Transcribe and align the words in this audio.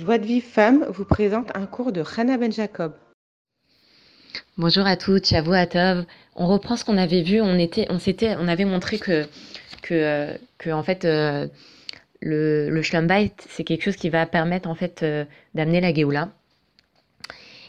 Joie 0.00 0.16
de 0.16 0.24
Vive 0.24 0.44
Femme 0.44 0.86
vous 0.88 1.04
présente 1.04 1.54
un 1.54 1.66
cours 1.66 1.92
de 1.92 2.02
Hannah 2.16 2.38
Ben 2.38 2.50
Jacob. 2.50 2.94
Bonjour 4.56 4.86
à 4.86 4.96
toutes, 4.96 5.26
Shavu 5.26 5.54
Atov. 5.54 6.06
On 6.34 6.46
reprend 6.46 6.78
ce 6.78 6.86
qu'on 6.86 6.96
avait 6.96 7.20
vu. 7.20 7.42
On 7.42 7.58
était, 7.58 7.86
on 7.90 7.98
s'était, 7.98 8.34
on 8.38 8.48
avait 8.48 8.64
montré 8.64 8.98
que, 8.98 9.26
que, 9.82 9.92
euh, 9.94 10.72
en 10.72 10.82
fait, 10.82 11.04
euh, 11.04 11.48
le, 12.22 12.70
le 12.70 12.82
c'est 12.82 13.64
quelque 13.64 13.82
chose 13.82 13.96
qui 13.96 14.08
va 14.08 14.24
permettre 14.24 14.70
en 14.70 14.74
fait 14.74 15.02
euh, 15.02 15.26
d'amener 15.54 15.82
la 15.82 15.92
Géoula. 15.92 16.30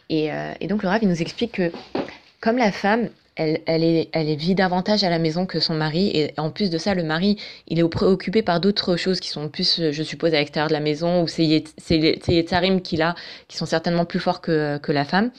Et, 0.07 0.29
donc 0.69 0.83
le 0.83 0.89
Rav, 0.89 1.03
nous 1.03 1.21
explique 1.21 1.53
que 1.53 1.71
comme 2.39 2.57
la 2.57 2.71
femme, 2.71 3.09
elle, 3.35 3.61
elle, 3.65 3.83
est, 3.83 4.09
elle 4.13 4.35
vit 4.35 4.55
davantage 4.55 5.03
à 5.03 5.09
la 5.09 5.19
maison 5.19 5.45
que 5.45 5.59
son 5.59 5.73
mari. 5.73 6.11
Et 6.13 6.33
en 6.37 6.51
plus 6.51 6.69
de 6.69 6.77
ça, 6.77 6.93
le 6.93 7.03
mari, 7.03 7.37
il 7.67 7.79
est 7.79 7.87
préoccupé 7.87 8.41
par 8.41 8.59
d'autres 8.59 8.95
choses 8.97 9.19
qui 9.19 9.29
sont 9.29 9.49
plus, 9.49 9.81
je 9.91 10.03
suppose, 10.03 10.33
à 10.33 10.37
l'extérieur 10.39 10.67
de 10.67 10.73
la 10.73 10.79
maison, 10.79 11.23
ou 11.23 11.27
c'est 11.27 11.63
les 11.89 12.41
tsarim 12.41 12.81
qu'il 12.81 13.01
a, 13.01 13.15
qui 13.47 13.57
sont 13.57 13.65
certainement 13.65 14.05
plus 14.05 14.19
forts 14.19 14.41
que, 14.41 14.77
que 14.77 14.91
la 14.91 15.05
femme. 15.05 15.31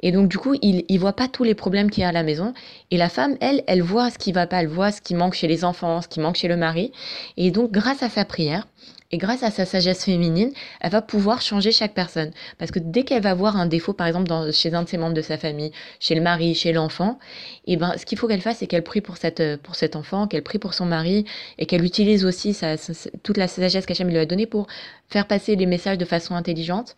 Et 0.00 0.12
donc, 0.12 0.28
du 0.28 0.38
coup, 0.38 0.54
il 0.60 0.84
ne 0.88 0.98
voit 0.98 1.14
pas 1.14 1.28
tous 1.28 1.44
les 1.44 1.54
problèmes 1.54 1.90
qu'il 1.90 2.02
y 2.02 2.04
a 2.04 2.08
à 2.08 2.12
la 2.12 2.22
maison. 2.22 2.52
Et 2.90 2.96
la 2.96 3.08
femme, 3.08 3.36
elle, 3.40 3.62
elle 3.66 3.82
voit 3.82 4.10
ce 4.10 4.18
qui 4.18 4.32
va 4.32 4.46
pas, 4.46 4.60
elle 4.60 4.68
voit 4.68 4.92
ce 4.92 5.00
qui 5.00 5.14
manque 5.14 5.34
chez 5.34 5.46
les 5.46 5.64
enfants, 5.64 6.02
ce 6.02 6.08
qui 6.08 6.20
manque 6.20 6.36
chez 6.36 6.48
le 6.48 6.56
mari. 6.56 6.92
Et 7.36 7.50
donc, 7.50 7.70
grâce 7.70 8.02
à 8.02 8.10
sa 8.10 8.24
prière, 8.24 8.66
et 9.12 9.18
grâce 9.18 9.42
à 9.42 9.50
sa 9.50 9.64
sagesse 9.64 10.04
féminine, 10.04 10.52
elle 10.80 10.90
va 10.90 11.02
pouvoir 11.02 11.40
changer 11.40 11.72
chaque 11.72 11.94
personne. 11.94 12.32
Parce 12.58 12.70
que 12.70 12.78
dès 12.78 13.04
qu'elle 13.04 13.22
va 13.22 13.34
voir 13.34 13.56
un 13.56 13.66
défaut, 13.66 13.92
par 13.92 14.06
exemple, 14.06 14.52
chez 14.52 14.74
un 14.74 14.82
de 14.82 14.88
ses 14.88 14.98
membres 14.98 15.14
de 15.14 15.22
sa 15.22 15.38
famille, 15.38 15.72
chez 16.00 16.14
le 16.14 16.20
mari, 16.20 16.54
chez 16.54 16.72
l'enfant, 16.72 17.18
et 17.66 17.74
eh 17.74 17.76
ben, 17.76 17.94
ce 17.96 18.04
qu'il 18.04 18.18
faut 18.18 18.26
qu'elle 18.26 18.40
fasse, 18.40 18.58
c'est 18.58 18.66
qu'elle 18.66 18.82
prie 18.82 19.00
pour, 19.00 19.16
cette, 19.16 19.42
pour 19.62 19.74
cet 19.74 19.96
enfant, 19.96 20.26
qu'elle 20.26 20.42
prie 20.42 20.58
pour 20.58 20.74
son 20.74 20.86
mari, 20.86 21.24
et 21.58 21.66
qu'elle 21.66 21.84
utilise 21.84 22.24
aussi 22.24 22.56
toute 23.22 23.36
la 23.36 23.48
sagesse 23.48 23.86
qu'Hachem 23.86 24.08
lui 24.08 24.18
a 24.18 24.26
donnée 24.26 24.46
pour 24.46 24.66
faire 25.08 25.26
passer 25.26 25.56
les 25.56 25.66
messages 25.66 25.98
de 25.98 26.04
façon 26.04 26.34
intelligente 26.34 26.96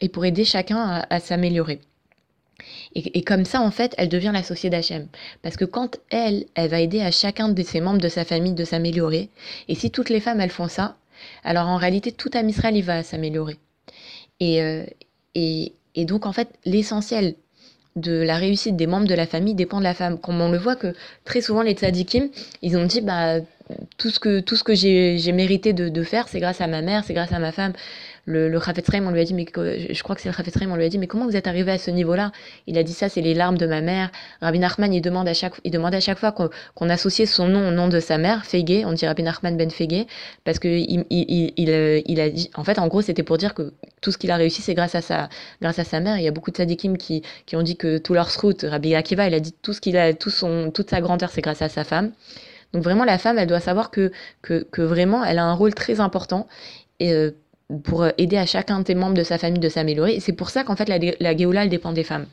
et 0.00 0.08
pour 0.08 0.24
aider 0.24 0.44
chacun 0.44 0.78
à, 0.78 1.06
à 1.14 1.20
s'améliorer. 1.20 1.80
Et, 2.94 3.18
et, 3.18 3.22
comme 3.22 3.44
ça, 3.44 3.60
en 3.60 3.70
fait, 3.70 3.94
elle 3.98 4.08
devient 4.08 4.30
l'associée 4.32 4.70
d'Hachem. 4.70 5.08
Parce 5.42 5.56
que 5.56 5.64
quand 5.64 5.98
elle, 6.10 6.46
elle 6.54 6.70
va 6.70 6.80
aider 6.80 7.00
à 7.00 7.10
chacun 7.10 7.48
de 7.48 7.62
ses 7.62 7.80
membres 7.80 8.00
de 8.00 8.08
sa 8.08 8.24
famille 8.24 8.54
de 8.54 8.64
s'améliorer, 8.64 9.28
et 9.68 9.74
si 9.74 9.90
toutes 9.90 10.08
les 10.08 10.20
femmes, 10.20 10.40
elles 10.40 10.50
font 10.50 10.68
ça, 10.68 10.96
alors 11.42 11.68
en 11.68 11.76
réalité, 11.76 12.12
tout 12.12 12.30
à 12.34 12.40
il 12.40 12.82
va 12.82 13.02
s'améliorer. 13.02 13.58
Et, 14.40 14.62
euh, 14.62 14.84
et, 15.34 15.72
et, 15.94 16.04
donc, 16.04 16.26
en 16.26 16.32
fait, 16.32 16.48
l'essentiel 16.64 17.34
de 17.96 18.22
la 18.22 18.36
réussite 18.36 18.76
des 18.76 18.86
membres 18.86 19.06
de 19.06 19.14
la 19.14 19.26
famille 19.26 19.54
dépend 19.54 19.78
de 19.78 19.84
la 19.84 19.94
femme. 19.94 20.18
Comme 20.18 20.40
on 20.40 20.50
le 20.50 20.58
voit 20.58 20.76
que 20.76 20.94
très 21.24 21.40
souvent, 21.40 21.62
les 21.62 21.72
tzadikim, 21.74 22.28
ils 22.62 22.76
ont 22.76 22.84
dit, 22.84 23.00
bah, 23.00 23.38
tout 23.96 24.10
ce 24.10 24.18
que, 24.18 24.40
que 24.40 24.74
j'ai 24.74 25.32
mérité 25.32 25.72
de, 25.72 25.88
de 25.88 26.02
faire, 26.02 26.28
c'est 26.28 26.40
grâce 26.40 26.60
à 26.60 26.66
ma 26.66 26.82
mère, 26.82 27.04
c'est 27.04 27.14
grâce 27.14 27.32
à 27.32 27.38
ma 27.38 27.52
femme 27.52 27.72
le, 28.26 28.48
le 28.48 28.58
on 28.58 29.10
lui 29.10 29.20
a 29.20 29.24
dit, 29.24 29.34
mais 29.34 29.46
je 29.54 30.02
crois 30.02 30.16
que 30.16 30.22
c'est 30.22 30.28
le 30.28 30.34
Chafetzraim, 30.34 30.70
on 30.70 30.76
lui 30.76 30.84
a 30.84 30.88
dit, 30.88 30.98
mais 30.98 31.06
comment 31.06 31.26
vous 31.26 31.36
êtes 31.36 31.46
arrivé 31.46 31.72
à 31.72 31.78
ce 31.78 31.90
niveau-là? 31.90 32.32
Il 32.66 32.78
a 32.78 32.82
dit 32.82 32.92
ça, 32.92 33.08
c'est 33.08 33.20
les 33.20 33.34
larmes 33.34 33.58
de 33.58 33.66
ma 33.66 33.80
mère. 33.80 34.10
Rabbi 34.40 34.58
Nachman, 34.58 34.92
il 34.92 35.02
demande 35.02 35.28
à 35.28 35.34
chaque, 35.34 35.54
il 35.64 35.70
demande 35.70 35.94
à 35.94 36.00
chaque 36.00 36.18
fois 36.18 36.32
qu'on 36.32 36.48
qu 36.48 36.90
associait 36.90 37.26
son 37.26 37.48
nom 37.48 37.68
au 37.68 37.70
nom 37.70 37.88
de 37.88 38.00
sa 38.00 38.18
mère, 38.18 38.44
Fege, 38.46 38.84
on 38.86 38.92
dit 38.92 39.06
Rabbi 39.06 39.22
Nachman 39.22 39.56
ben 39.56 39.70
Fege, 39.70 40.06
parce 40.44 40.58
que 40.58 40.68
il, 40.68 41.04
il, 41.10 41.52
il, 41.56 42.02
il, 42.06 42.20
a 42.20 42.30
dit, 42.30 42.50
en 42.54 42.64
fait, 42.64 42.78
en 42.78 42.88
gros, 42.88 43.02
c'était 43.02 43.22
pour 43.22 43.36
dire 43.38 43.54
que 43.54 43.72
tout 44.00 44.10
ce 44.10 44.18
qu'il 44.18 44.30
a 44.30 44.36
réussi, 44.36 44.62
c'est 44.62 44.74
grâce 44.74 44.94
à 44.94 45.02
sa, 45.02 45.28
grâce 45.60 45.78
à 45.78 45.84
sa 45.84 46.00
mère. 46.00 46.16
Il 46.18 46.24
y 46.24 46.28
a 46.28 46.32
beaucoup 46.32 46.50
de 46.50 46.56
sadikim 46.56 46.96
qui, 46.96 47.22
qui 47.46 47.56
ont 47.56 47.62
dit 47.62 47.76
que 47.76 47.98
tout 47.98 48.14
leur 48.14 48.30
route, 48.40 48.64
Rabbi 48.68 48.94
Akiva, 48.94 49.26
il 49.26 49.34
a 49.34 49.40
dit 49.40 49.54
tout 49.62 49.72
ce 49.72 49.80
qu'il 49.80 49.96
a, 49.96 50.14
tout 50.14 50.30
son, 50.30 50.70
toute 50.70 50.90
sa 50.90 51.00
grandeur, 51.00 51.30
c'est 51.30 51.42
grâce 51.42 51.62
à 51.62 51.68
sa 51.68 51.84
femme. 51.84 52.12
Donc 52.72 52.82
vraiment, 52.82 53.04
la 53.04 53.18
femme, 53.18 53.38
elle 53.38 53.46
doit 53.46 53.60
savoir 53.60 53.90
que, 53.90 54.10
que, 54.42 54.66
que 54.70 54.82
vraiment, 54.82 55.24
elle 55.24 55.38
a 55.38 55.44
un 55.44 55.54
rôle 55.54 55.74
très 55.74 56.00
important 56.00 56.48
et 57.00 57.12
euh, 57.12 57.30
pour 57.82 58.06
aider 58.18 58.36
à 58.36 58.46
chacun 58.46 58.80
des 58.80 58.94
membres 58.94 59.14
de 59.14 59.22
sa 59.22 59.38
famille 59.38 59.60
de 59.60 59.68
s'améliorer. 59.68 60.20
C'est 60.20 60.32
pour 60.32 60.50
ça 60.50 60.64
qu'en 60.64 60.76
fait 60.76 60.88
la, 60.88 60.98
la 60.98 61.30
elle 61.62 61.68
dépend 61.68 61.92
des 61.92 62.04
femmes. 62.04 62.26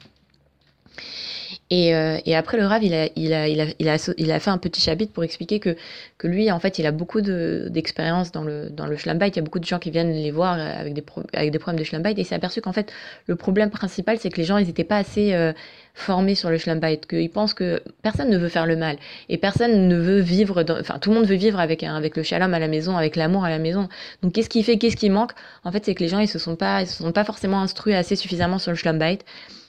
Et, 1.71 1.95
euh, 1.95 2.17
et, 2.25 2.35
après 2.35 2.57
le 2.57 2.65
Rav, 2.65 2.83
il 2.83 2.93
a, 2.93 3.07
il, 3.15 3.33
a, 3.33 3.47
il, 3.47 3.61
a, 3.61 3.65
il, 3.79 3.87
a, 3.87 4.13
il 4.17 4.31
a 4.33 4.39
fait 4.41 4.49
un 4.49 4.57
petit 4.57 4.81
chapitre 4.81 5.13
pour 5.13 5.23
expliquer 5.23 5.61
que, 5.61 5.77
que 6.17 6.27
lui, 6.27 6.51
en 6.51 6.59
fait, 6.59 6.79
il 6.79 6.85
a 6.85 6.91
beaucoup 6.91 7.21
d'expérience 7.21 8.33
dans 8.33 8.43
le, 8.43 8.69
dans 8.69 8.87
le. 8.87 8.97
Il 9.01 9.35
y 9.35 9.39
a 9.39 9.41
beaucoup 9.41 9.59
de 9.59 9.65
gens 9.65 9.79
qui 9.79 9.89
viennent 9.89 10.11
les 10.11 10.31
voir 10.31 10.59
avec 10.59 10.93
des, 10.93 11.03
avec 11.31 11.51
des 11.51 11.59
problèmes 11.59 11.79
de 11.79 11.85
Schlambait. 11.85 12.11
Et 12.11 12.19
il 12.19 12.25
s'est 12.25 12.35
aperçu 12.35 12.59
qu'en 12.59 12.73
fait, 12.73 12.91
le 13.25 13.37
problème 13.37 13.69
principal, 13.69 14.17
c'est 14.19 14.29
que 14.29 14.35
les 14.35 14.43
gens, 14.43 14.57
ils 14.57 14.67
n'étaient 14.67 14.83
pas 14.83 14.97
assez 14.97 15.33
euh, 15.33 15.53
formés 15.93 16.35
sur 16.35 16.49
le 16.49 16.57
Schlambait. 16.57 16.99
Qu'ils 17.07 17.29
pensent 17.29 17.53
que 17.53 17.81
personne 18.01 18.29
ne 18.29 18.37
veut 18.37 18.49
faire 18.49 18.65
le 18.65 18.75
mal. 18.75 18.97
Et 19.29 19.37
personne 19.37 19.87
ne 19.87 19.95
veut 19.95 20.19
vivre, 20.19 20.65
enfin, 20.77 20.99
tout 20.99 21.09
le 21.11 21.15
monde 21.15 21.25
veut 21.25 21.35
vivre 21.35 21.61
avec, 21.61 21.83
avec 21.83 22.17
le 22.17 22.23
shalom 22.23 22.53
à 22.53 22.59
la 22.59 22.67
maison, 22.67 22.97
avec 22.97 23.15
l'amour 23.15 23.45
à 23.45 23.49
la 23.49 23.59
maison. 23.59 23.87
Donc, 24.23 24.33
qu'est-ce 24.33 24.49
qui 24.49 24.61
fait, 24.63 24.77
qu'est-ce 24.77 24.97
qui 24.97 25.09
manque? 25.09 25.31
En 25.63 25.71
fait, 25.71 25.85
c'est 25.85 25.95
que 25.95 26.03
les 26.03 26.09
gens, 26.09 26.19
ils 26.19 26.27
se 26.27 26.37
sont 26.37 26.57
pas, 26.57 26.81
ils 26.81 26.87
se 26.87 27.01
sont 27.01 27.13
pas 27.13 27.23
forcément 27.23 27.61
instruits 27.61 27.93
assez 27.93 28.17
suffisamment 28.17 28.59
sur 28.59 28.71
le 28.71 28.77
Schlambait. 28.77 29.19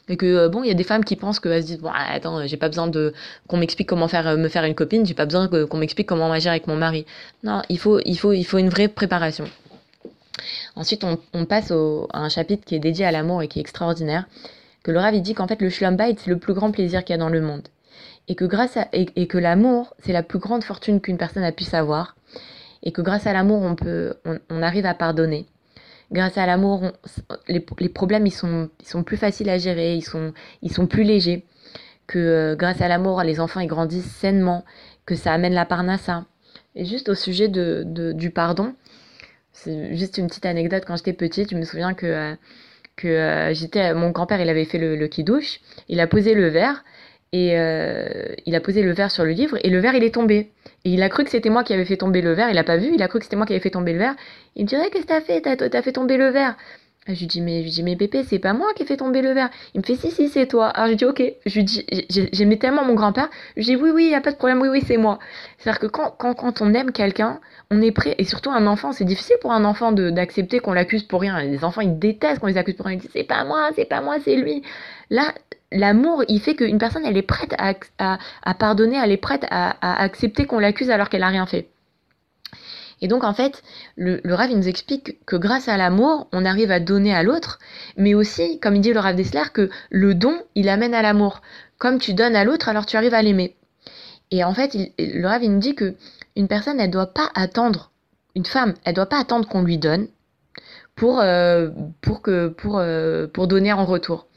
Et 0.08 0.16
que 0.16 0.26
euh, 0.26 0.48
bon, 0.48 0.62
il 0.62 0.68
y 0.68 0.70
a 0.70 0.74
des 0.74 0.84
femmes 0.84 1.04
qui 1.04 1.16
pensent 1.16 1.40
qu'elles 1.40 1.62
se 1.62 1.66
disent 1.66 1.80
bon, 1.80 1.90
attends, 1.94 2.46
j'ai 2.46 2.56
pas 2.56 2.68
besoin 2.68 2.88
de 2.88 3.12
qu'on 3.48 3.56
m'explique 3.56 3.88
comment 3.88 4.08
faire 4.08 4.26
euh, 4.26 4.36
me 4.36 4.48
faire 4.48 4.64
une 4.64 4.74
copine, 4.74 5.06
j'ai 5.06 5.14
pas 5.14 5.26
besoin 5.26 5.48
qu'on 5.48 5.76
m'explique 5.76 6.08
comment 6.08 6.30
agir 6.32 6.50
avec 6.50 6.66
mon 6.66 6.76
mari. 6.76 7.06
Non, 7.44 7.62
il 7.68 7.78
faut 7.78 8.00
il 8.04 8.16
faut 8.16 8.32
il 8.32 8.44
faut 8.44 8.58
une 8.58 8.68
vraie 8.68 8.88
préparation. 8.88 9.44
Ensuite, 10.74 11.04
on, 11.04 11.18
on 11.34 11.44
passe 11.44 11.70
au, 11.70 12.08
à 12.12 12.18
un 12.20 12.28
chapitre 12.28 12.64
qui 12.64 12.74
est 12.74 12.80
dédié 12.80 13.04
à 13.04 13.12
l'amour 13.12 13.42
et 13.42 13.48
qui 13.48 13.58
est 13.58 13.62
extraordinaire. 13.62 14.24
Que 14.82 14.90
le 14.90 14.98
Rav 14.98 15.20
dit 15.20 15.34
qu'en 15.34 15.46
fait 15.46 15.62
le 15.62 15.70
Shalom 15.70 15.96
c'est 15.98 16.26
le 16.26 16.38
plus 16.38 16.54
grand 16.54 16.72
plaisir 16.72 17.04
qu'il 17.04 17.14
y 17.14 17.19
a 17.19 17.19
dans 17.19 17.28
le 17.28 17.40
monde 17.40 17.69
et 18.28 18.34
que 18.34 18.44
grâce 18.44 18.76
à 18.76 18.88
et, 18.92 19.26
que 19.26 19.38
l'amour 19.38 19.94
c'est 20.00 20.12
la 20.12 20.22
plus 20.22 20.38
grande 20.38 20.64
fortune 20.64 21.00
qu'une 21.00 21.19
personne 21.19 21.44
a 21.44 21.52
pu 21.52 21.64
avoir 21.72 22.16
et 22.82 22.92
que 22.92 23.02
grâce 23.02 23.26
à 23.26 23.32
l'amour 23.32 23.62
on 23.62 23.74
peut 23.74 24.14
on 24.50 24.62
arrive 24.62 24.86
à 24.86 24.94
pardonner 24.94 25.46
grâce 26.12 26.38
à 26.38 26.46
l'amour, 26.46 26.92
les, 27.48 27.64
les, 27.78 27.88
problèmes 27.88 28.26
ils 28.26 28.32
sont, 28.32 28.70
ils 28.80 28.86
sont 28.86 29.02
plus 29.02 29.16
faciles 29.16 29.48
à 29.48 29.58
gérer, 29.58 29.96
ils 29.96 30.04
sont, 30.04 30.32
ils 30.62 30.72
sont 30.72 30.86
plus 30.86 31.02
légers. 31.02 31.44
Que 32.06 32.18
euh, 32.18 32.56
grâce 32.56 32.80
à 32.80 32.88
l'amour, 32.88 33.22
les 33.22 33.40
enfants 33.40 33.60
ils 33.60 33.68
grandissent 33.68 34.10
sainement, 34.16 34.64
que 35.06 35.14
ça 35.14 35.32
amène 35.32 35.54
la 35.54 35.64
parnassa. 35.64 36.26
Et 36.74 36.84
juste 36.84 37.08
au 37.08 37.14
sujet 37.14 37.48
de, 37.48 37.82
de 37.86 38.12
du 38.12 38.30
pardon, 38.30 38.74
c'est 39.52 39.96
juste 39.96 40.18
une 40.18 40.26
petite 40.26 40.46
anecdote. 40.46 40.84
Quand 40.86 40.96
j'étais 40.96 41.12
petite, 41.12 41.50
je 41.50 41.56
me 41.56 41.64
souviens 41.64 41.94
que, 41.94 42.06
euh, 42.06 42.34
que 42.96 43.08
euh, 43.08 43.54
j'étais, 43.54 43.94
mon 43.94 44.10
grand-père 44.10 44.40
il 44.40 44.48
avait 44.48 44.64
fait 44.64 44.78
le, 44.78 44.96
le 44.96 45.08
kidouche, 45.08 45.60
il 45.88 46.00
a 46.00 46.06
posé 46.06 46.34
le 46.34 46.48
verre 46.48 46.84
et 47.34 47.54
il 48.44 48.54
a 48.54 48.60
posé 48.60 48.82
le 48.82 48.92
verre 48.92 49.10
sur 49.10 49.24
le 49.24 49.30
livre 49.30 49.56
et 49.64 49.70
le 49.70 49.78
verre 49.78 49.94
il 49.94 50.04
est 50.04 50.14
tombé. 50.14 50.50
Il 50.84 51.03
a 51.03 51.09
cru 51.09 51.25
que 51.25 51.31
c'était 51.31 51.50
moi 51.50 51.62
qui 51.62 51.72
avais 51.72 51.84
fait 51.84 51.97
tomber 51.97 52.22
le 52.22 52.32
verre, 52.32 52.50
il 52.50 52.59
a 52.59 52.65
pas 52.65 52.76
vu, 52.76 52.91
il 52.94 53.03
a 53.03 53.09
cru 53.09 53.19
que 53.19 53.25
c'était 53.25 53.37
moi 53.37 53.47
qui 53.47 53.53
avais 53.53 53.60
fait 53.60 53.70
tomber 53.70 53.93
le 53.93 54.00
verre. 54.00 54.16
Il 54.56 54.65
me 54.65 54.69
dirait 54.69 54.91
qu'est-ce 54.91 55.04
que 55.04 55.09
t'as 55.09 55.20
fait? 55.20 55.41
T'as 55.41 55.78
as 55.78 55.82
fait 55.82 55.93
tomber 55.93 56.16
le 56.16 56.28
verre. 56.28 56.56
Je 57.09 57.19
lui 57.19 57.26
dis 57.26 57.41
mais 57.41 57.65
je 57.65 57.69
dis 57.69 57.82
mais 57.82 57.97
Pépé 57.97 58.22
c'est 58.22 58.38
pas 58.38 58.53
moi 58.53 58.72
qui 58.75 58.84
ai 58.84 58.87
fait 58.87 58.97
tomber 58.97 59.22
le 59.22 59.32
verre. 59.32 59.50
Il 59.75 59.81
me 59.81 59.84
fait 59.84 59.97
si 59.97 60.12
si 60.12 60.28
c'est 60.28 60.47
toi. 60.47 60.69
Alors 60.69 60.87
je 60.87 60.91
lui 60.91 60.97
dis 60.97 61.04
ok. 61.04 61.22
Je 61.47 61.60
dis 61.60 61.84
j'aimais 62.32 62.59
tellement 62.59 62.84
mon 62.84 62.94
grand-père. 62.94 63.28
Je 63.56 63.62
lui 63.62 63.66
dis 63.66 63.76
oui 63.76 63.91
oui 63.91 64.09
y 64.10 64.15
a 64.15 64.20
pas 64.20 64.31
de 64.31 64.37
problème 64.37 64.60
oui 64.62 64.69
oui 64.69 64.84
c'est 64.87 64.98
moi. 64.98 65.19
C'est-à-dire 65.59 65.81
que 65.81 65.87
quand, 65.88 66.15
quand 66.16 66.34
quand 66.34 66.62
on 66.62 66.72
aime 66.75 66.93
quelqu'un 66.93 67.41
on 67.72 67.82
est 67.82 67.91
prêt 67.91 68.14
et 68.19 68.25
surtout 68.25 68.50
un 68.50 68.69
enfant 68.69 68.93
c'est 68.93 69.04
difficile 69.04 69.34
pour 69.41 69.50
un 69.50 69.64
enfant 69.64 69.91
d'accepter 69.91 70.60
qu'on 70.60 70.75
l'accuse 70.75 71.03
pour 71.03 71.20
rien. 71.22 71.43
Les 71.43 71.64
enfants 71.64 71.81
ils 71.81 71.99
détestent 71.99 72.38
qu'on 72.38 72.47
les 72.47 72.56
accuse 72.56 72.76
pour 72.76 72.87
rien. 72.87 72.94
Ils 72.97 73.00
disent 73.00 73.10
c'est 73.12 73.25
pas 73.25 73.44
moi 73.44 73.70
c'est 73.75 73.84
pas 73.84 74.00
moi 74.00 74.19
c'est 74.25 74.37
lui. 74.37 74.62
Là 75.10 75.34
l'amour, 75.72 76.24
il 76.28 76.40
fait 76.40 76.54
qu'une 76.54 76.78
personne, 76.78 77.04
elle 77.04 77.16
est 77.16 77.22
prête 77.22 77.54
à, 77.58 78.54
pardonner, 78.54 78.98
elle 79.02 79.12
est 79.12 79.16
prête 79.16 79.46
à, 79.50 80.02
accepter 80.02 80.46
qu'on 80.46 80.58
l'accuse 80.58 80.90
alors 80.90 81.08
qu'elle 81.08 81.20
n'a 81.20 81.28
rien 81.28 81.46
fait. 81.46 81.68
Et 83.00 83.08
donc, 83.08 83.24
en 83.24 83.34
fait, 83.34 83.62
le, 83.96 84.20
le 84.22 84.36
il 84.48 84.56
nous 84.56 84.68
explique 84.68 85.24
que 85.26 85.34
grâce 85.34 85.68
à 85.68 85.76
l'amour, 85.76 86.28
on 86.32 86.44
arrive 86.44 86.70
à 86.70 86.78
donner 86.78 87.12
à 87.12 87.24
l'autre, 87.24 87.58
mais 87.96 88.14
aussi, 88.14 88.60
comme 88.60 88.76
il 88.76 88.80
dit 88.80 88.92
le 88.92 89.00
Rav 89.00 89.16
Dessler, 89.16 89.42
que 89.52 89.70
le 89.90 90.14
don, 90.14 90.40
il 90.54 90.68
amène 90.68 90.94
à 90.94 91.02
l'amour. 91.02 91.42
Comme 91.78 91.98
tu 91.98 92.14
donnes 92.14 92.36
à 92.36 92.44
l'autre, 92.44 92.68
alors 92.68 92.86
tu 92.86 92.96
arrives 92.96 93.14
à 93.14 93.22
l'aimer. 93.22 93.56
Et 94.30 94.44
en 94.44 94.54
fait, 94.54 94.76
le 94.98 95.26
Rav, 95.26 95.42
nous 95.42 95.58
dit 95.58 95.74
que 95.74 95.96
une 96.36 96.46
personne, 96.46 96.78
elle 96.78 96.90
doit 96.90 97.12
pas 97.12 97.28
attendre, 97.34 97.90
une 98.36 98.46
femme, 98.46 98.74
elle 98.84 98.94
doit 98.94 99.06
pas 99.06 99.20
attendre 99.20 99.48
qu'on 99.48 99.62
lui 99.62 99.78
donne 99.78 100.06
pour, 100.94 101.20
euh, 101.20 101.70
pour, 102.02 102.22
pour, 102.56 102.78
euh, 102.78 103.26
pour 103.26 103.48
donner 103.48 103.72
en 103.72 103.84
retour. 103.84 104.28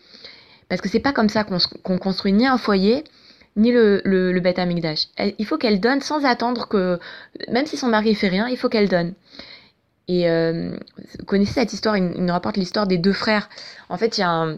Parce 0.70 0.82
que 0.82 0.90
c'est 0.90 1.00
pas 1.00 1.14
comme 1.14 1.30
ça 1.30 1.44
qu'on 1.44 1.58
qu 1.58 2.00
construit 2.00 2.34
ni 2.34 2.48
un 2.48 2.58
foyer, 2.58 3.04
ni 3.56 3.72
le, 3.72 4.02
le, 4.04 4.32
le 4.32 4.40
bête. 4.40 4.60
Il 5.38 5.46
faut 5.46 5.58
qu'elle 5.58 5.80
donne 5.80 6.02
sans 6.02 6.26
attendre 6.26 6.68
que, 6.68 7.00
même 7.50 7.66
si 7.66 7.78
son 7.78 7.88
mari 7.88 8.16
fait 8.16 8.28
rien, 8.28 8.48
il 8.48 8.58
faut 8.58 8.70
qu'elle 8.70 8.90
donne. 8.90 9.14
Et 10.08 10.30
euh, 10.30 10.76
vous 11.20 11.26
connaissez 11.26 11.54
cette 11.54 11.74
histoire, 11.74 11.98
il, 11.98 12.04
nous 12.04 12.34
rapporte 12.34 12.58
l'histoire 12.58 12.88
des 12.88 12.98
deux 12.98 13.14
frères. 13.14 13.50
En 13.90 13.98
fait, 13.98 14.18
il 14.18 14.22
y 14.22 14.24
a 14.24 14.58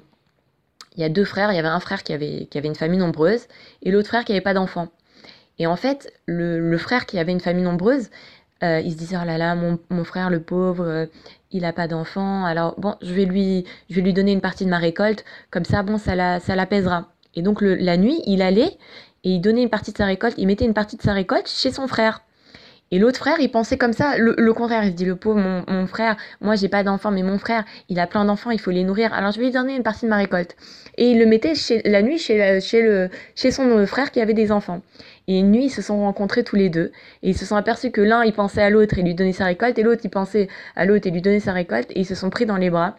il 0.97 1.01
y 1.01 1.03
a 1.03 1.09
deux 1.09 1.25
frères, 1.25 1.51
il 1.51 1.55
y 1.55 1.59
avait 1.59 1.67
un 1.67 1.79
frère 1.79 2.03
qui 2.03 2.11
avait, 2.11 2.47
qui 2.49 2.57
avait 2.57 2.67
une 2.67 2.75
famille 2.75 2.97
nombreuse 2.97 3.41
et 3.83 3.91
l'autre 3.91 4.07
frère 4.07 4.25
qui 4.25 4.31
n'avait 4.31 4.41
pas 4.41 4.55
d'enfant. 4.55 4.89
Et 5.59 5.67
en 5.67 5.75
fait, 5.75 6.11
le, 6.25 6.59
le, 6.59 6.77
frère 6.77 7.05
qui 7.05 7.19
avait 7.19 7.31
une 7.31 7.39
famille 7.39 7.63
nombreuse, 7.63 8.09
euh, 8.63 8.81
il 8.83 8.91
se 8.91 8.97
disait 8.97 9.17
oh 9.21 9.25
là 9.25 9.37
là, 9.37 9.55
mon, 9.55 9.79
mon 9.89 10.03
frère 10.03 10.29
le 10.29 10.39
pauvre, 10.39 10.83
euh, 10.85 11.05
il 11.51 11.65
a 11.65 11.73
pas 11.73 11.87
d'enfant, 11.87 12.45
alors 12.45 12.75
bon, 12.79 12.95
je 13.01 13.13
vais 13.13 13.25
lui, 13.25 13.65
je 13.89 13.95
vais 13.95 14.01
lui 14.01 14.13
donner 14.13 14.31
une 14.31 14.41
partie 14.41 14.65
de 14.65 14.69
ma 14.69 14.77
récolte, 14.77 15.23
comme 15.51 15.65
ça, 15.65 15.83
bon, 15.83 15.97
ça 15.97 16.15
la, 16.15 16.39
ça 16.39 16.55
l'apaisera. 16.55 17.07
Et 17.35 17.41
donc 17.41 17.61
le, 17.61 17.75
la 17.75 17.97
nuit, 17.97 18.21
il 18.25 18.41
allait 18.41 18.77
et 19.23 19.31
il 19.31 19.41
donnait 19.41 19.63
une 19.63 19.69
partie 19.69 19.91
de 19.91 19.97
sa 19.97 20.05
récolte, 20.05 20.35
il 20.37 20.47
mettait 20.47 20.65
une 20.65 20.73
partie 20.73 20.97
de 20.97 21.01
sa 21.01 21.13
récolte 21.13 21.47
chez 21.47 21.71
son 21.71 21.87
frère. 21.87 22.21
Et 22.91 22.99
l'autre 22.99 23.19
frère, 23.19 23.37
il 23.39 23.51
pensait 23.51 23.77
comme 23.77 23.93
ça, 23.93 24.17
le, 24.17 24.53
contraire. 24.53 24.83
Il 24.83 24.91
se 24.91 24.95
dit, 24.95 25.05
le 25.05 25.15
pauvre, 25.15 25.39
mon, 25.39 25.63
mon 25.67 25.87
frère, 25.87 26.15
moi 26.41 26.55
j'ai 26.55 26.69
pas 26.69 26.83
d'enfants, 26.83 27.11
mais 27.11 27.23
mon 27.23 27.37
frère, 27.37 27.65
il 27.89 27.99
a 27.99 28.07
plein 28.07 28.25
d'enfants, 28.25 28.51
il 28.51 28.59
faut 28.59 28.71
les 28.71 28.83
nourrir. 28.83 29.13
Alors 29.13 29.31
je 29.31 29.39
vais 29.39 29.45
lui 29.45 29.51
donner 29.51 29.75
une 29.75 29.83
partie 29.83 30.05
de 30.05 30.09
ma 30.09 30.17
récolte. 30.17 30.55
Et 30.97 31.11
il 31.11 31.19
le 31.19 31.25
mettait 31.25 31.53
la 31.85 32.01
nuit 32.01 32.17
chez, 32.17 32.59
chez, 32.61 32.81
le, 32.81 33.09
chez 33.35 33.51
son 33.51 33.85
frère 33.85 34.11
qui 34.11 34.21
avait 34.21 34.33
des 34.33 34.51
enfants. 34.51 34.81
Et 35.27 35.39
une 35.39 35.51
nuit, 35.51 35.65
ils 35.65 35.69
se 35.69 35.81
sont 35.81 35.99
rencontrés 35.99 36.43
tous 36.43 36.55
les 36.55 36.69
deux. 36.69 36.91
Et 37.21 37.29
ils 37.29 37.37
se 37.37 37.45
sont 37.45 37.57
aperçus 37.57 37.91
que 37.91 38.01
l'un, 38.01 38.23
il 38.23 38.33
pensait 38.33 38.61
à 38.61 38.69
l'autre 38.69 38.97
et 38.97 39.03
lui 39.03 39.13
donnait 39.13 39.33
sa 39.33 39.45
récolte, 39.45 39.77
et 39.77 39.83
l'autre, 39.83 40.01
il 40.05 40.09
pensait 40.09 40.47
à 40.75 40.85
l'autre 40.85 41.05
et 41.07 41.11
lui 41.11 41.21
donnait 41.21 41.41
sa 41.41 41.51
récolte. 41.51 41.91
Et 41.91 41.99
ils 41.99 42.05
se 42.05 42.15
sont 42.15 42.29
pris 42.29 42.45
dans 42.45 42.55
les 42.55 42.69
bras. 42.69 42.95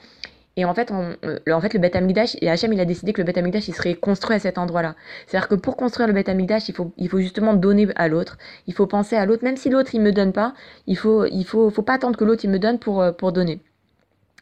Et 0.59 0.65
en 0.65 0.75
fait, 0.75 0.91
euh, 0.91 1.39
en 1.53 1.61
fait 1.61 1.73
le 1.73 1.79
Beth 1.79 1.95
Amikdash, 1.95 2.37
et 2.41 2.51
Hachem, 2.51 2.73
il 2.73 2.81
a 2.81 2.85
décidé 2.85 3.13
que 3.13 3.21
le 3.21 3.25
Beth 3.25 3.39
Amikdash, 3.39 3.69
il 3.69 3.75
serait 3.75 3.95
construit 3.95 4.35
à 4.35 4.41
cet 4.41 4.59
endroit-là. 4.59 4.97
C'est-à-dire 5.29 5.47
que 5.47 5.55
pour 5.55 5.77
construire 5.77 6.09
le 6.09 6.13
Beth 6.13 6.29
Amikdash, 6.29 6.69
il 6.69 6.75
faut, 6.75 6.93
il 6.97 7.09
faut 7.09 7.21
justement 7.21 7.55
donner 7.55 7.87
à 7.95 8.09
l'autre. 8.09 8.39
Il 8.67 8.75
faut 8.75 8.89
penser 8.89 9.15
à 9.15 9.25
l'autre. 9.25 9.45
Même 9.45 9.57
si 9.57 9.71
l'autre, 9.71 9.95
il 9.95 10.01
me 10.01 10.11
donne 10.11 10.33
pas, 10.33 10.55
il 10.89 10.99
faut, 10.99 11.27
il 11.27 11.45
faut, 11.45 11.71
faut 11.71 11.83
pas 11.83 11.95
attendre 11.95 12.19
que 12.19 12.25
l'autre, 12.25 12.45
il 12.45 12.51
me 12.51 12.59
donne 12.59 12.81
pour, 12.81 13.01
euh, 13.01 13.13
pour 13.13 13.31
donner. 13.31 13.61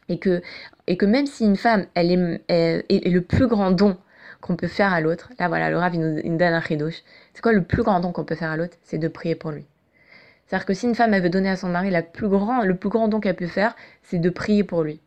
Et 0.09 0.17
que, 0.17 0.41
et 0.87 0.97
que 0.97 1.05
même 1.05 1.27
si 1.27 1.45
une 1.45 1.55
femme, 1.55 1.85
elle 1.93 2.11
est, 2.49 2.83
est, 2.89 3.09
le 3.09 3.21
plus 3.21 3.45
grand 3.45 3.69
don 3.69 3.95
qu'on 4.41 4.55
peut 4.55 4.67
faire 4.67 4.93
à 4.93 5.01
l'autre, 5.01 5.29
là 5.37 5.47
voilà, 5.49 5.69
le 5.69 5.77
Rav, 5.77 5.93
il 5.93 6.01
nous, 6.01 6.37
donne 6.37 6.53
un 6.53 6.61
chidouche. 6.61 7.03
C'est 7.35 7.43
quoi 7.43 7.53
le 7.53 7.61
plus 7.61 7.83
grand 7.83 7.99
don 7.99 8.11
qu'on 8.11 8.23
peut 8.23 8.33
faire 8.33 8.49
à 8.49 8.57
l'autre? 8.57 8.75
C'est 8.81 8.97
de 8.97 9.07
prier 9.07 9.35
pour 9.35 9.51
lui. 9.51 9.65
C'est-à-dire 10.47 10.65
que 10.65 10.73
si 10.73 10.87
une 10.87 10.95
femme, 10.95 11.13
elle 11.13 11.21
veut 11.21 11.29
donner 11.29 11.49
à 11.51 11.57
son 11.57 11.69
mari, 11.69 11.91
la 11.91 12.01
plus 12.01 12.27
grand, 12.27 12.63
le 12.63 12.75
plus 12.75 12.89
grand 12.89 13.07
don 13.07 13.19
qu'elle 13.19 13.35
peut 13.35 13.45
faire, 13.45 13.75
c'est 14.01 14.17
de 14.17 14.31
prier 14.31 14.63
pour 14.63 14.81
lui 14.81 14.99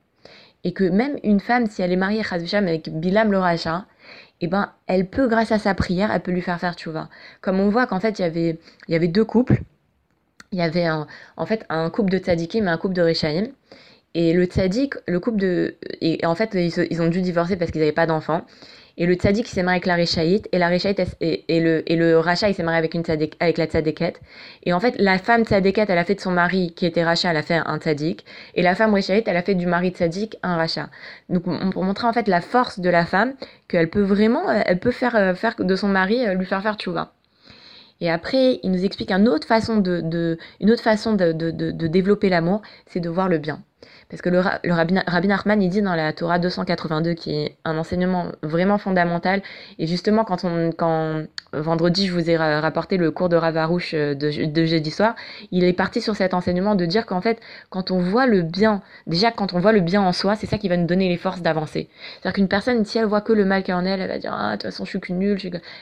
et 0.64 0.72
que 0.72 0.84
même 0.84 1.18
une 1.22 1.40
femme, 1.40 1.66
si 1.66 1.82
elle 1.82 1.92
est 1.92 1.96
mariée 1.96 2.22
avec 2.66 2.88
Bilam 2.90 3.30
le 3.30 3.38
Racha, 3.38 3.86
eh 4.40 4.46
ben, 4.46 4.72
elle 4.86 5.06
peut, 5.06 5.28
grâce 5.28 5.52
à 5.52 5.58
sa 5.58 5.74
prière, 5.74 6.10
elle 6.12 6.20
peut 6.20 6.32
lui 6.32 6.42
faire 6.42 6.58
faire 6.58 6.76
vois 6.86 7.08
Comme 7.40 7.60
on 7.60 7.68
voit 7.68 7.86
qu'en 7.86 8.00
fait, 8.00 8.18
il 8.18 8.22
y 8.22 8.24
avait, 8.24 8.58
il 8.88 8.92
y 8.92 8.94
avait 8.94 9.08
deux 9.08 9.24
couples. 9.24 9.62
Il 10.52 10.58
y 10.58 10.62
avait 10.62 10.86
un, 10.86 11.06
en 11.36 11.46
fait 11.46 11.64
un 11.68 11.90
couple 11.90 12.10
de 12.10 12.18
tzadikim 12.18 12.66
et 12.66 12.70
un 12.70 12.76
couple 12.76 12.94
de 12.94 13.02
Rechaim. 13.02 13.48
Et 14.14 14.32
le 14.32 14.44
tzadik, 14.44 14.94
le 15.06 15.20
couple 15.20 15.38
de... 15.38 15.76
Et 16.00 16.24
en 16.26 16.34
fait, 16.34 16.50
ils, 16.54 16.86
ils 16.90 17.02
ont 17.02 17.08
dû 17.08 17.22
divorcer 17.22 17.56
parce 17.56 17.70
qu'ils 17.70 17.80
n'avaient 17.80 17.92
pas 17.92 18.06
d'enfants. 18.06 18.44
Et 19.00 19.06
le 19.06 19.14
tzaddik 19.14 19.46
s'est 19.46 19.62
marié 19.62 19.76
avec 19.76 19.86
la 19.86 19.94
Réchaïte, 19.94 20.46
et 20.52 20.58
la 20.58 20.68
Réchaïte, 20.68 21.00
et, 21.22 21.44
et, 21.48 21.60
le, 21.60 21.90
et 21.90 21.96
le 21.96 22.20
il 22.22 22.54
s'est 22.54 22.62
marié 22.62 22.78
avec, 22.78 22.92
une 22.92 23.02
tzadik, 23.02 23.34
avec 23.40 23.56
la 23.56 23.64
tzadékette. 23.64 24.20
Et 24.64 24.74
en 24.74 24.80
fait, 24.80 24.94
la 24.98 25.16
femme 25.16 25.44
tzadékette, 25.44 25.88
elle 25.88 25.96
a 25.96 26.04
fait 26.04 26.16
de 26.16 26.20
son 26.20 26.32
mari, 26.32 26.74
qui 26.76 26.84
était 26.84 27.02
Racha, 27.02 27.30
elle 27.30 27.36
a 27.38 27.42
fait 27.42 27.60
un 27.64 27.78
tzaddik. 27.78 28.26
Et 28.56 28.62
la 28.62 28.74
femme 28.74 28.92
Réchaïte, 28.92 29.26
elle 29.26 29.38
a 29.38 29.42
fait 29.42 29.54
du 29.54 29.66
mari 29.66 29.90
tzaddik 29.90 30.36
un 30.42 30.56
Racha. 30.56 30.90
Donc, 31.30 31.44
pour 31.72 31.84
montrer 31.84 32.08
en 32.08 32.12
fait 32.12 32.28
la 32.28 32.42
force 32.42 32.78
de 32.78 32.90
la 32.90 33.06
femme, 33.06 33.32
qu'elle 33.68 33.88
peut 33.88 34.02
vraiment, 34.02 34.50
elle 34.50 34.78
peut 34.78 34.90
faire, 34.90 35.16
euh, 35.16 35.34
faire 35.34 35.54
de 35.58 35.76
son 35.76 35.88
mari, 35.88 36.26
euh, 36.26 36.34
lui 36.34 36.44
faire 36.44 36.62
faire 36.62 36.76
tchouva. 36.76 37.14
Et 38.02 38.10
après, 38.10 38.60
il 38.62 38.70
nous 38.70 38.84
explique 38.84 39.12
une 39.12 39.28
autre 39.28 39.46
façon 39.46 39.76
de, 39.78 40.00
de 40.02 40.36
une 40.60 40.70
autre 40.70 40.82
façon 40.82 41.14
de, 41.14 41.32
de, 41.32 41.50
de 41.50 41.86
développer 41.86 42.28
l'amour, 42.28 42.60
c'est 42.86 43.00
de 43.00 43.08
voir 43.08 43.28
le 43.28 43.38
bien. 43.38 43.62
Parce 44.10 44.22
que 44.22 44.28
le, 44.28 44.42
le 44.64 44.72
Rabbi, 44.72 45.28
Nachman, 45.28 45.62
il 45.62 45.70
dit 45.70 45.82
dans 45.82 45.94
la 45.94 46.12
Torah 46.12 46.38
282, 46.38 47.14
qui 47.14 47.34
est 47.34 47.56
un 47.64 47.78
enseignement 47.78 48.26
vraiment 48.42 48.78
fondamental, 48.78 49.42
et 49.78 49.86
justement, 49.86 50.24
quand, 50.24 50.44
on, 50.44 50.72
quand 50.72 51.24
vendredi, 51.52 52.06
je 52.06 52.12
vous 52.12 52.30
ai 52.30 52.36
rapporté 52.36 52.96
le 52.96 53.10
cours 53.10 53.28
de 53.28 53.36
Ravarouche 53.36 53.92
euh, 53.94 54.14
de, 54.14 54.46
de 54.46 54.64
jeudi 54.64 54.90
soir, 54.90 55.14
il 55.50 55.64
est 55.64 55.72
parti 55.72 56.00
sur 56.00 56.16
cet 56.16 56.34
enseignement 56.34 56.74
de 56.74 56.86
dire 56.86 57.06
qu'en 57.06 57.20
fait, 57.20 57.40
quand 57.70 57.90
on 57.90 57.98
voit 57.98 58.26
le 58.26 58.42
bien, 58.42 58.82
déjà 59.06 59.30
quand 59.30 59.54
on 59.54 59.58
voit 59.58 59.72
le 59.72 59.80
bien 59.80 60.02
en 60.02 60.12
soi, 60.12 60.36
c'est 60.36 60.46
ça 60.46 60.58
qui 60.58 60.68
va 60.68 60.76
nous 60.76 60.86
donner 60.86 61.08
les 61.08 61.16
forces 61.16 61.42
d'avancer. 61.42 61.88
C'est-à-dire 62.14 62.34
qu'une 62.34 62.48
personne, 62.48 62.84
si 62.84 62.98
elle 62.98 63.06
voit 63.06 63.20
que 63.20 63.32
le 63.32 63.44
mal 63.44 63.62
qui 63.62 63.70
est 63.70 63.74
en 63.74 63.84
elle, 63.84 64.00
elle 64.00 64.08
va 64.08 64.18
dire, 64.18 64.34
ah, 64.36 64.52
de 64.52 64.56
toute 64.56 64.70
façon, 64.70 64.84
je 64.84 64.90
suis 64.90 65.00
qu'une 65.00 65.18
nulle. 65.18 65.38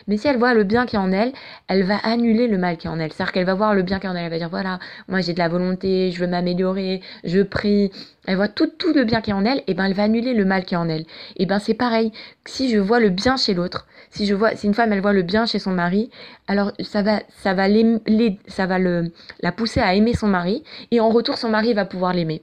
Mais 0.07 0.17
si 0.17 0.29
elle 0.29 0.39
voit 0.39 0.55
le 0.55 0.65
bien 0.65 0.87
qui 0.87 0.97
est 0.97 0.99
en 0.99 1.13
elle, 1.13 1.33
elle 1.69 1.83
va 1.85 1.97
annuler 2.03 2.49
le 2.49 2.59
mal 2.59 2.77
qui 2.77 2.87
est 2.87 2.91
en 2.91 2.99
elle. 2.99 3.13
C'est-à-dire 3.13 3.33
qu'elle 3.33 3.47
va 3.47 3.55
voir 3.55 3.75
le 3.75 3.83
bien 3.83 3.99
qui 3.99 4.07
est 4.07 4.11
en 4.11 4.15
elle, 4.17 4.25
elle 4.25 4.31
va 4.31 4.39
dire, 4.39 4.51
voilà, 4.51 4.79
moi 5.09 5.21
j'ai 5.21 5.33
de 5.33 5.39
la 5.39 5.49
volonté, 5.49 6.11
je 6.13 6.21
veux 6.21 6.27
m'améliorer, 6.27 7.03
je 7.25 7.41
prie, 7.43 7.91
elle 8.27 8.37
voit 8.37 8.49
tout, 8.49 8.67
tout 8.67 8.93
le 8.93 9.05
bien 9.05 9.21
qui 9.21 9.31
est 9.31 9.35
en 9.35 9.45
elle, 9.45 9.63
et 9.67 9.75
ben 9.75 9.85
elle 9.85 9.95
va 9.95 10.05
annuler 10.05 10.35
le 10.35 10.45
mal 10.45 10.65
qui 10.65 10.75
est 10.75 10.79
en 10.79 10.89
elle. 10.89 11.07
Et 11.37 11.47
ben 11.47 11.59
c'est 11.59 11.75
pareil, 11.75 12.13
si 12.45 12.71
je 12.71 12.79
vois 12.79 13.01
le 13.01 13.09
bien 13.09 13.37
chez 13.37 13.55
l'autre, 13.55 13.87
si 14.11 14.27
je 14.27 14.35
vois, 14.35 14.55
si 14.55 14.67
une 14.67 14.75
femme 14.75 14.93
elle 14.93 15.01
voit 15.01 15.13
le 15.13 15.23
bien 15.23 15.47
chez 15.47 15.59
son 15.59 15.73
mari, 15.73 16.11
alors 16.47 16.73
ça 16.81 17.03
va, 17.03 17.21
ça 17.43 17.55
va, 17.55 17.67
ça 18.47 18.67
va 18.67 18.79
le, 18.79 19.13
la 19.41 19.53
pousser 19.53 19.81
à 19.81 19.95
aimer 19.95 20.15
son 20.15 20.29
mari, 20.29 20.63
et 20.91 21.01
en 21.01 21.09
retour 21.09 21.39
son 21.39 21.49
mari 21.49 21.73
va 21.75 21.85
pouvoir 21.85 22.13
l'aimer. 22.13 22.43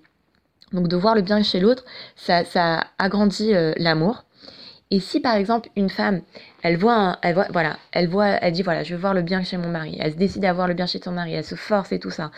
Donc 0.74 0.88
de 0.88 0.98
voir 0.98 1.16
le 1.16 1.22
bien 1.22 1.42
chez 1.44 1.60
l'autre, 1.60 1.86
ça, 2.16 2.44
ça 2.44 2.88
agrandit 2.98 3.54
euh, 3.54 3.74
l'amour. 3.78 4.26
Et 4.92 5.00
si 5.00 5.20
par 5.20 5.36
exemple 5.36 5.70
une 5.76 5.90
femme, 5.90 6.22
elle 6.62 6.78
voit, 6.78 7.18
elle 7.24 7.34
voit, 7.34 7.48
voilà, 7.52 7.78
elle 7.92 8.08
voit, 8.08 8.28
elle 8.28 8.54
dit 8.54 8.62
voilà, 8.62 8.84
je 8.84 8.94
veux 8.94 9.02
voir 9.02 9.14
le 9.14 9.24
bien 9.24 9.44
chez 9.44 9.58
mon 9.58 9.70
mari, 9.70 9.98
elle 10.00 10.14
se 10.14 10.18
décide 10.18 10.46
à 10.46 10.54
voir 10.54 10.68
le 10.68 10.76
bien 10.76 10.86
chez 10.86 11.02
son 11.02 11.12
mari, 11.12 11.34
elle 11.34 11.44
se 11.44 11.56
force 11.56 11.92
et 11.92 12.00
tout 12.00 12.12
ça, 12.12 12.32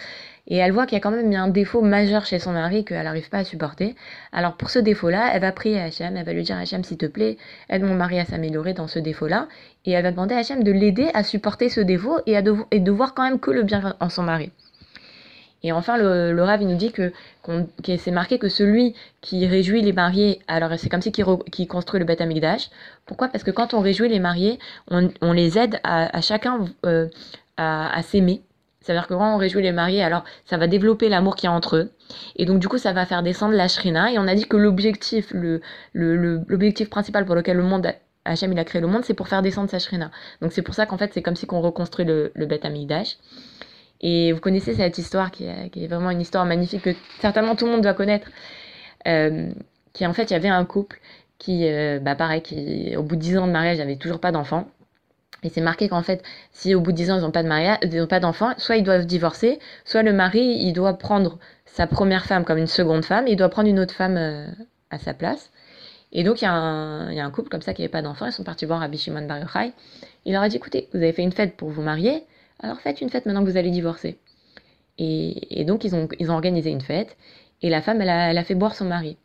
et 0.48 0.58
elle 0.58 0.72
voit 0.72 0.86
qu'il 0.86 0.96
y 0.96 0.98
a 0.98 1.02
quand 1.02 1.12
même 1.12 1.34
un 1.34 1.50
défaut 1.50 1.82
majeur 1.82 2.26
chez 2.26 2.40
son 2.40 2.54
mari 2.54 2.86
qu'elle 2.86 3.04
n'arrive 3.04 3.30
pas 3.30 3.40
à 3.40 3.44
supporter. 3.44 3.96
Alors 4.32 4.54
pour 4.54 4.70
ce 4.70 4.80
défaut-là, 4.80 5.32
elle 5.34 5.42
va 5.42 5.52
prier 5.52 5.80
Hachem, 5.80 6.16
elle 6.16 6.26
va 6.26 6.34
lui 6.34 6.44
dire 6.44 6.58
Hachem, 6.58 6.84
s'il 6.84 6.98
te 6.98 7.06
plaît, 7.06 7.38
aide 7.70 7.84
mon 7.84 7.96
mari 7.96 8.20
à 8.20 8.26
s'améliorer 8.26 8.74
dans 8.74 8.88
ce 8.88 9.00
défaut-là. 9.00 9.48
Et 9.86 9.92
elle 9.92 10.04
va 10.04 10.12
demander 10.12 10.36
à 10.36 10.40
Hachem 10.40 10.64
de 10.64 10.72
l'aider 10.72 11.10
à 11.14 11.24
supporter 11.24 11.70
ce 11.70 11.82
défaut 11.82 12.20
et, 12.26 12.38
à 12.38 12.42
de, 12.42 12.92
voir 12.92 13.14
quand 13.14 13.24
même 13.24 13.40
que 13.40 13.52
le 13.52 13.64
bien 13.64 13.96
en 14.00 14.10
son 14.10 14.24
mari. 14.24 14.52
Et 15.64 15.72
enfin, 15.72 15.98
le, 15.98 16.32
le 16.32 16.44
Rav, 16.44 16.62
nous 16.62 16.76
dit 16.76 16.92
que, 16.92 17.12
c'est 17.98 18.12
marqué 18.12 18.38
que 18.38 18.48
celui 18.48 18.94
qui 19.22 19.48
réjouit 19.48 19.82
les 19.82 19.92
mariés, 19.92 20.40
alors 20.48 20.72
c'est 20.78 20.88
comme 20.88 21.02
si 21.02 21.12
qui, 21.12 21.68
construit 21.68 22.00
le 22.00 22.06
Beth 22.06 22.22
Amikdash. 22.22 22.70
Pourquoi? 23.06 23.28
Parce 23.28 23.44
que 23.44 23.52
quand 23.52 23.74
on 23.74 23.82
réjouit 23.82 24.08
les 24.08 24.20
mariés, 24.20 24.60
on, 24.92 25.34
les 25.34 25.58
aide 25.58 25.80
à, 25.84 26.22
chacun 26.22 26.66
euh, 26.86 27.08
à 27.58 28.02
s'aimer, 28.04 28.44
c'est-à-dire 28.88 29.08
que 29.08 29.14
quand 29.16 29.36
on 29.36 29.38
réjouit 29.38 29.62
les 29.62 29.74
mariés, 29.74 30.02
alors 30.02 30.24
ça 30.46 30.56
va 30.56 30.68
développer 30.68 31.10
l'amour 31.10 31.36
qu'il 31.36 31.50
y 31.50 31.52
a 31.52 31.54
entre 31.54 31.76
eux. 31.76 31.92
Et 32.38 32.46
donc 32.46 32.60
du 32.60 32.70
coup, 32.70 32.78
ça 32.78 32.94
va 32.94 33.06
faire 33.06 33.22
descendre 33.22 33.54
la 33.54 33.68
shrina. 33.68 34.14
Et 34.14 34.18
on 34.18 34.30
a 34.30 34.34
dit 34.34 34.48
que 34.48 34.56
l'objectif, 34.56 35.34
le, 35.34 35.60
l'objectif 35.94 36.90
principal 36.90 37.26
pour 37.26 37.36
lequel 37.36 37.58
le 37.58 37.64
monde, 37.64 37.86
Hachem 38.24 38.54
il 38.54 38.60
a 38.60 38.64
créé 38.64 38.80
le 38.80 38.88
monde, 38.88 39.04
c'est 39.04 39.14
pour 39.14 39.28
faire 39.28 39.42
descendre 39.42 39.70
sa 39.70 39.80
shrina. 39.80 40.10
Donc 40.42 40.54
c'est 40.54 40.62
pour 40.62 40.74
ça 40.74 40.86
qu'en 40.86 40.98
fait, 40.98 41.14
c'est 41.14 41.22
comme 41.22 41.36
si 41.36 41.46
qu'on 41.46 41.60
reconstruit 41.60 42.06
le, 42.06 42.32
le 42.34 42.46
Beth 42.46 42.64
Amikdash. 42.64 43.18
Et 44.00 44.32
vous 44.32 44.40
connaissez 44.40 44.74
cette 44.74 44.98
histoire 44.98 45.32
qui 45.32 45.44
est, 45.44 45.88
vraiment 45.88 46.10
une 46.10 46.22
histoire 46.22 46.46
magnifique 46.46 46.84
que 46.84 46.96
certainement 47.20 47.58
tout 47.58 47.66
le 47.66 47.72
monde 47.74 47.82
doit 47.82 47.94
connaître. 47.94 48.30
Euh, 49.06 49.50
qui 49.92 50.08
en 50.08 50.14
fait, 50.14 50.32
il 50.32 50.34
y 50.34 50.38
avait 50.38 50.48
un 50.48 50.64
couple 50.64 51.02
qui, 51.40 51.68
euh, 51.68 52.00
bah 52.00 52.16
pareil, 52.16 52.42
qui 52.42 52.96
au 52.96 53.04
bout 53.04 53.18
de 53.18 53.22
10 53.22 53.38
ans 53.40 53.48
de 53.48 53.52
mariage 53.52 53.80
n'avait 53.80 53.98
toujours 53.98 54.22
pas 54.22 54.32
d'enfant. 54.32 54.70
Et 55.44 55.50
c'est 55.50 55.62
marqué 55.62 55.88
qu'en 55.88 56.02
fait, 56.02 56.24
si 56.52 56.74
au 56.74 56.82
bout 56.82 56.92
de 56.92 56.98
10 56.98 57.12
ans, 57.12 57.18
ils 57.18 57.22
n'ont 57.22 57.32
pas 57.32 57.44
de 57.44 57.48
mariage, 57.48 57.78
ils 57.84 57.96
n'ont 57.98 58.08
pas 58.08 58.20
d'enfants, 58.20 58.54
soit 58.58 58.78
ils 58.78 58.84
doivent 58.84 59.06
divorcer, 59.06 59.60
soit 59.86 60.04
le 60.04 60.14
mari, 60.14 60.58
il 60.60 60.74
doit 60.74 60.94
prendre 60.94 61.38
sa 61.66 61.88
première 61.88 62.26
femme 62.26 62.44
comme 62.44 62.58
une 62.58 62.68
seconde 62.68 63.06
femme, 63.06 63.28
et 63.28 63.32
il 63.32 63.36
doit 63.36 63.50
prendre 63.50 63.70
une 63.70 63.80
autre 63.80 63.94
femme 63.94 64.18
euh, 64.18 64.48
à 64.90 64.98
sa 64.98 65.14
place. 65.14 65.52
Et 66.12 66.24
donc, 66.24 66.42
il 66.42 66.46
y, 66.46 66.48
a 66.48 66.54
un, 66.54 67.32
couple 67.32 67.50
comme 67.50 67.62
ça 67.62 67.74
qui 67.74 67.82
n'avait 67.82 67.92
pas 67.92 68.02
d'enfants, 68.02 68.26
ils 68.26 68.32
sont 68.32 68.44
partis 68.44 68.66
voir 68.66 68.80
Rabbi 68.80 68.98
Shimon 68.98 69.28
Bar. 69.28 69.40
Il 70.26 70.34
leur 70.34 70.42
a 70.42 70.50
dit, 70.50 70.56
écoutez, 70.56 70.88
vous 70.94 71.00
avez 71.00 71.12
fait 71.12 71.22
une 71.22 71.34
fête 71.34 71.56
pour 71.56 71.70
vous 71.70 71.82
marier, 71.82 72.24
alors 72.62 72.80
faites 72.80 73.02
une 73.02 73.10
fête 73.10 73.26
maintenant 73.26 73.44
que 73.44 73.50
vous 73.50 73.58
allez 73.58 73.72
divorcer. 73.72 74.18
Et, 74.98 75.64
donc, 75.66 75.84
ils 75.84 75.94
ont, 75.96 76.08
organisé 76.30 76.72
une 76.72 76.82
fête, 76.82 77.16
et 77.62 77.70
la 77.70 77.82
femme, 77.82 78.02
elle 78.02 78.38
a 78.38 78.44
fait 78.44 78.56
boire 78.56 78.74
son 78.74 78.86
mari. 78.86 79.18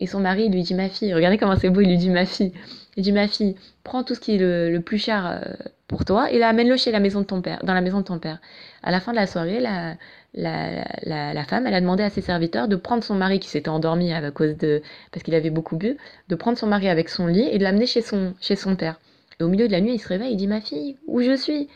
Et 0.00 0.06
son 0.06 0.20
mari 0.20 0.48
lui 0.48 0.62
dit, 0.62 0.74
ma 0.74 0.88
fille, 0.88 1.12
regardez 1.14 1.38
comment 1.38 1.56
c'est 1.56 1.68
beau, 1.70 1.82
il 1.82 1.88
lui 1.88 1.98
dit, 1.98 2.10
ma 2.10 2.24
fille, 2.24 2.52
il 2.96 3.02
dit, 3.02 3.12
ma 3.12 3.28
fille, 3.28 3.56
prends 3.84 4.02
tout 4.02 4.14
ce 4.14 4.20
qui 4.20 4.34
est 4.34 4.38
le, 4.38 4.78
plus 4.80 4.98
cher 4.98 5.26
euh, 5.26 5.52
pour 5.88 6.04
toi 6.04 6.32
et 6.32 6.42
amène-le 6.42 6.76
chez 6.76 6.90
la 6.90 7.00
maison 7.00 7.20
de 7.20 7.26
ton 7.26 7.42
père, 7.42 7.60
dans 7.64 7.74
la 7.74 7.82
maison 7.82 7.98
de 7.98 8.04
ton 8.04 8.18
père. 8.18 8.38
À 8.82 8.90
la 8.90 9.00
fin 9.00 9.12
de 9.12 9.16
la 9.16 9.26
soirée, 9.26 9.60
la, 9.60 9.96
la, 10.34 11.34
la, 11.34 11.44
femme, 11.44 11.66
elle 11.66 11.74
a 11.74 11.80
demandé 11.80 12.02
à 12.02 12.10
ses 12.10 12.22
serviteurs 12.22 12.66
de 12.66 12.76
prendre 12.76 13.04
son 13.04 13.14
mari 13.14 13.40
qui 13.40 13.48
s'était 13.48 13.68
endormi 13.68 14.12
à 14.12 14.30
cause 14.30 14.56
de, 14.56 14.82
parce 15.12 15.22
qu'il 15.22 15.34
avait 15.34 15.50
beaucoup 15.50 15.76
bu, 15.76 15.96
de 16.28 16.34
prendre 16.34 16.56
son 16.56 16.66
mari 16.66 16.88
avec 16.88 17.08
son 17.08 17.26
lit 17.26 17.48
et 17.50 17.58
de 17.58 17.62
l'amener 17.62 17.86
chez 17.86 18.02
son, 18.02 18.34
chez 18.40 18.56
son 18.56 18.76
père. 18.76 18.98
Et 19.38 19.42
au 19.42 19.48
milieu 19.48 19.66
de 19.66 19.72
la 19.72 19.80
nuit, 19.80 19.94
il 19.94 19.98
se 19.98 20.08
réveille, 20.08 20.32
il 20.32 20.36
dit, 20.36 20.46
ma 20.46 20.60
fille, 20.60 20.96
où 21.06 21.20
je 21.20 21.36
suis? 21.36 21.68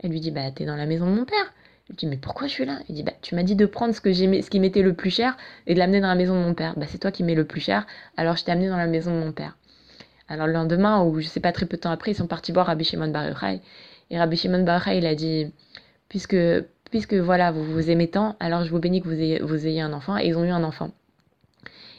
Elle 0.00 0.10
lui 0.10 0.20
dit, 0.20 0.30
bah, 0.30 0.50
t'es 0.54 0.64
dans 0.64 0.76
la 0.76 0.86
maison 0.86 1.06
de 1.06 1.14
mon 1.14 1.24
père. 1.24 1.52
Il 1.88 1.94
dit, 1.94 2.06
mais 2.06 2.16
pourquoi 2.16 2.48
je 2.48 2.52
suis 2.52 2.64
là? 2.64 2.80
Il 2.88 2.94
dit, 2.94 3.02
bah, 3.02 3.12
tu 3.22 3.34
m'as 3.36 3.44
dit 3.44 3.54
de 3.54 3.66
prendre 3.66 3.94
ce, 3.94 4.00
que 4.00 4.12
ce 4.12 4.50
qui 4.50 4.60
m'était 4.60 4.82
le 4.82 4.92
plus 4.92 5.10
cher 5.10 5.36
et 5.66 5.74
de 5.74 5.78
l'amener 5.78 6.00
dans 6.00 6.08
la 6.08 6.16
maison 6.16 6.34
de 6.34 6.44
mon 6.44 6.54
père. 6.54 6.74
Bah, 6.76 6.86
c'est 6.88 6.98
toi 6.98 7.12
qui 7.12 7.22
mets 7.22 7.34
le 7.34 7.44
plus 7.44 7.60
cher, 7.60 7.86
alors 8.16 8.36
je 8.36 8.44
t'ai 8.44 8.52
amené 8.52 8.68
dans 8.68 8.76
la 8.76 8.86
maison 8.86 9.12
de 9.12 9.24
mon 9.24 9.32
père. 9.32 9.56
Alors 10.28 10.48
le 10.48 10.52
lendemain, 10.52 11.04
ou 11.04 11.20
je 11.20 11.28
sais 11.28 11.40
pas 11.40 11.52
très 11.52 11.66
peu 11.66 11.76
de 11.76 11.82
temps 11.82 11.92
après, 11.92 12.10
ils 12.10 12.16
sont 12.16 12.26
partis 12.26 12.50
voir 12.50 12.66
Rabbi 12.66 12.84
Shimon 12.84 13.08
Bar. 13.08 13.26
Et 14.10 14.18
Rabbi 14.18 14.36
Shimon 14.36 14.64
Bar 14.64 14.88
il 14.88 15.06
a 15.06 15.14
dit, 15.14 15.52
puisque, 16.08 16.36
puisque 16.90 17.14
voilà, 17.14 17.52
vous 17.52 17.64
vous 17.64 17.90
aimez 17.90 18.08
tant, 18.08 18.34
alors 18.40 18.64
je 18.64 18.70
vous 18.70 18.80
bénis 18.80 19.00
que 19.00 19.08
vous 19.08 19.14
ayez, 19.14 19.38
vous 19.40 19.66
ayez 19.66 19.80
un 19.80 19.92
enfant. 19.92 20.18
Et 20.18 20.26
ils 20.26 20.36
ont 20.36 20.44
eu 20.44 20.50
un 20.50 20.64
enfant. 20.64 20.90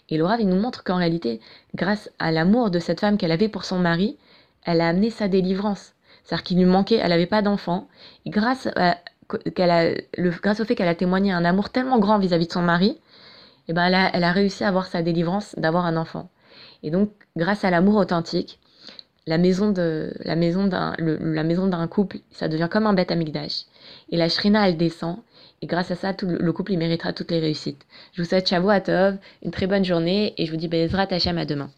Et 0.10 0.18
Laura, 0.18 0.38
il 0.38 0.48
nous 0.48 0.60
montre 0.60 0.84
qu'en 0.84 0.98
réalité, 0.98 1.40
grâce 1.76 2.10
à 2.20 2.32
l'amour 2.32 2.72
de 2.72 2.80
cette 2.80 3.00
femme 3.00 3.18
qu'elle 3.18 3.32
avait 3.32 3.50
pour 3.50 3.66
son 3.66 3.80
mari, 3.80 4.18
elle 4.66 4.82
a 4.82 4.90
amené 4.90 5.10
sa 5.10 5.28
délivrance. 5.28 5.94
C'est-à-dire 6.24 6.44
qu'il 6.44 6.58
lui 6.58 6.66
manquait, 6.66 6.96
elle 6.96 7.10
n'avait 7.10 7.26
pas 7.26 7.42
d'enfant. 7.42 7.88
Grâce 8.26 8.68
à, 8.76 8.98
qu'elle 9.56 9.72
a, 9.72 9.92
le, 10.18 10.30
grâce 10.42 10.60
au 10.60 10.66
fait 10.66 10.76
qu'elle 10.76 10.88
a 10.88 10.96
témoigné 10.96 11.32
un 11.32 11.46
amour 11.46 11.70
tellement 11.70 12.00
grand 12.00 12.20
vis-à-vis 12.20 12.48
de 12.48 12.52
son 12.52 12.62
mari, 12.62 12.98
eh 13.68 13.74
ben 13.74 13.86
elle, 13.86 13.96
a, 13.96 14.10
elle 14.14 14.24
a 14.24 14.32
réussi 14.32 14.64
à 14.64 14.70
avoir 14.70 14.88
sa 14.88 15.02
délivrance 15.02 15.56
d'avoir 15.58 15.86
un 15.86 15.98
enfant. 15.98 16.30
Et 16.84 16.92
donc, 16.92 17.12
grâce 17.36 17.64
à 17.64 17.70
l'amour 17.70 17.96
authentique, 17.96 18.60
la 19.26 19.38
maison 19.38 19.72
de 19.72 20.14
la 20.20 20.36
maison 20.36 20.68
d'un 20.68 21.88
couple, 21.88 22.20
ça 22.32 22.48
devient 22.48 22.70
comme 22.72 22.88
un 22.88 22.94
bête 22.94 23.12
amigdash. 23.12 23.66
Et 24.10 24.18
la 24.18 24.30
shrina, 24.30 24.68
elle 24.68 24.78
descend. 24.78 25.18
Et 25.62 25.68
grâce 25.68 25.92
à 25.92 25.96
ça, 25.96 26.14
tout 26.14 26.28
le 26.28 26.54
couple, 26.54 26.74
il 26.74 26.78
méritera 26.78 27.14
toutes 27.14 27.32
les 27.32 27.40
réussites. 27.40 27.86
Je 28.14 28.22
vous 28.22 28.30
souhaite 28.30 28.48
Shavuot 28.48 28.80
Tov, 28.80 29.18
une 29.44 29.52
très 29.52 29.68
bonne 29.68 29.84
journée 29.84 30.34
et 30.38 30.46
je 30.46 30.52
vous 30.52 30.58
dis 30.58 30.68
Bezrat 30.68 31.08
Hashem 31.12 31.38
à 31.38 31.46
demain. 31.46 31.70